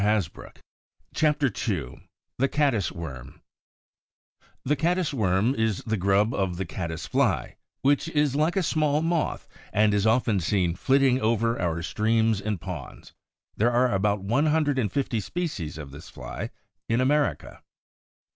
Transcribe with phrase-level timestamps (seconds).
[1.13, 2.07] CHAPTER II
[2.39, 3.39] THE CADDIS WORM
[4.65, 9.03] [The caddis worm is the grub of the caddis fly, which is like a small
[9.03, 13.13] moth and is often seen flitting over our streams and ponds.
[13.55, 16.49] There are about one hundred and fifty species of this fly
[16.89, 17.61] in America.